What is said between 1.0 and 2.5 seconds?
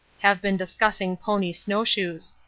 pony snowshoes.